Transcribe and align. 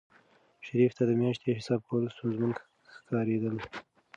شریف 0.65 0.91
ته 0.97 1.03
د 1.07 1.11
میاشتې 1.21 1.57
حساب 1.57 1.81
کول 1.89 2.03
ستونزمن 2.15 2.51
ښکارېدل. 2.95 3.55